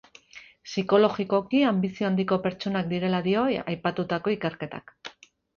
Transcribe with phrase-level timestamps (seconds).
[0.69, 4.99] Psikologikoki anbizio handiko pertsonak direla dio aipatutako ikerketak.